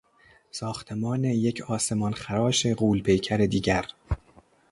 ساختمان 0.51 1.23
یک 1.23 1.61
آسمانخراش 1.67 2.67
غولپیکر 2.67 3.37
دیگر 3.37 3.85